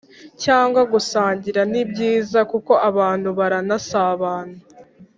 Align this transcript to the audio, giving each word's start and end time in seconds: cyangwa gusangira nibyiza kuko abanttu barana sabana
cyangwa 0.43 0.81
gusangira 0.93 1.61
nibyiza 1.71 2.39
kuko 2.51 2.71
abanttu 2.89 3.29
barana 3.39 3.75
sabana 3.87 4.57